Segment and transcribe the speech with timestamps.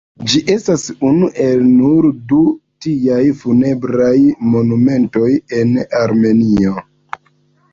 [0.31, 2.39] Ĝi estas unu el nur du
[2.85, 4.15] tiaj funebraj
[4.55, 5.29] monumentoj
[5.61, 6.79] en Armenio.